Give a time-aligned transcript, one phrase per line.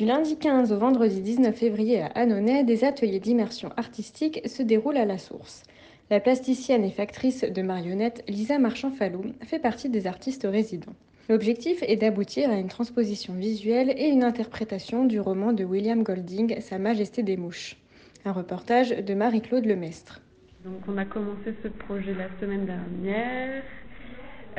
[0.00, 4.96] Du lundi 15 au vendredi 19 février à Annonay, des ateliers d'immersion artistique se déroulent
[4.96, 5.62] à la source.
[6.08, 10.94] La plasticienne et factrice de marionnettes Lisa Marchand-Fallou fait partie des artistes résidents.
[11.28, 16.60] L'objectif est d'aboutir à une transposition visuelle et une interprétation du roman de William Golding,
[16.62, 17.76] Sa Majesté des Mouches.
[18.24, 20.22] Un reportage de Marie-Claude Lemestre.
[20.64, 23.62] Donc on a commencé ce projet la semaine dernière.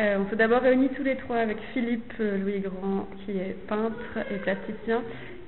[0.01, 3.55] Euh, on s'est d'abord réunis tous les trois avec Philippe euh, Louis Grand, qui est
[3.67, 5.01] peintre et plasticien,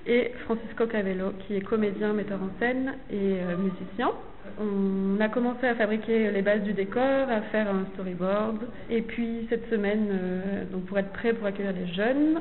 [0.06, 4.12] et Francisco Cavello, qui est comédien, metteur en scène et euh, musicien.
[4.60, 8.68] On a commencé à fabriquer les bases du décor, à faire un storyboard.
[8.92, 12.36] Et puis cette semaine, euh, donc pour être prêt pour accueillir les jeunes,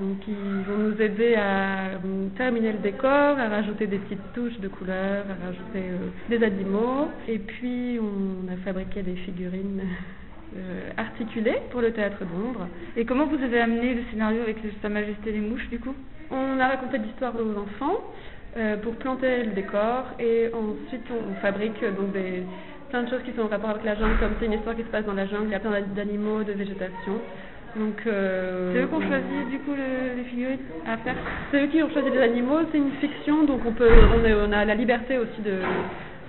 [0.00, 1.98] donc ils vont nous aider à
[2.38, 5.90] terminer le décor, à rajouter des petites touches de couleurs, à rajouter
[6.30, 7.08] des animaux.
[7.28, 9.82] Et puis on a fabriqué des figurines.
[10.56, 12.66] euh, articulées pour le théâtre d'ombre.
[12.96, 15.94] Et comment vous avez amené le scénario avec Sa Majesté les Mouches du coup?
[16.30, 18.00] On a raconté l'histoire aux enfants
[18.56, 22.42] euh, pour planter le décor et ensuite on, on fabrique euh, donc des,
[22.90, 24.82] plein de choses qui sont en rapport avec la jungle, comme c'est une histoire qui
[24.82, 27.20] se passe dans la jungle, il y a plein d'animaux, de végétation.
[27.76, 28.10] Donc, C'est
[28.82, 31.14] eux qui ont choisi du coup le- les figurines à faire?
[31.52, 34.34] C'est eux qui ont choisi les animaux, c'est une fiction, donc on peut, on, est-
[34.34, 35.52] on a la liberté aussi de,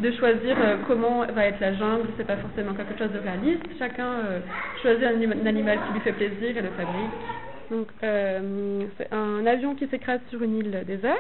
[0.01, 3.61] de choisir euh, comment va être la jungle, c'est pas forcément quelque chose de réaliste,
[3.77, 4.39] chacun euh,
[4.81, 7.11] choisit un, anim- un animal qui lui fait plaisir et le fabrique.
[7.69, 11.17] Donc euh, c'est un avion qui s'écrase sur une île déserte,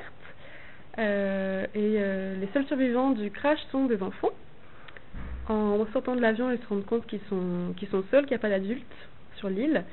[0.97, 1.99] et
[2.39, 4.33] les seuls survivants du crash sont des enfants.
[5.47, 8.49] En sortant de l'avion, ils se rendent compte qu'ils sont, seuls, qu'il n'y a pas
[8.49, 8.97] d'adultes
[9.37, 9.83] sur l'île.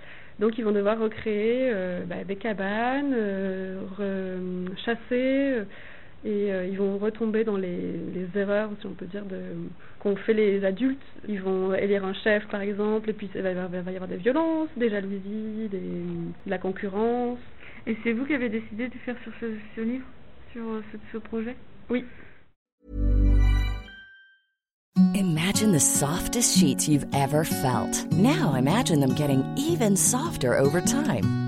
[0.41, 1.72] Donc ils vont devoir recréer
[2.06, 3.15] bah, des cabanes,
[4.84, 5.62] chasser,
[6.25, 9.41] et euh, ils vont retomber dans les, les erreurs, si on peut dire, de,
[10.01, 11.01] qu'ont fait les adultes.
[11.29, 13.93] Ils vont élire un chef, par exemple, et puis il va, y avoir- il va
[13.93, 17.39] y avoir des violences, des jalousies, des, de la concurrence.
[17.87, 19.47] Et c'est vous qui avez décidé de faire sur ce,
[19.77, 20.05] ce livre,
[20.53, 21.55] sur euh, ce, ce projet?
[21.89, 22.05] Oui,
[25.15, 28.06] Imagine the softest sheets you've ever felt.
[28.12, 31.47] Now imagine them getting even softer over time.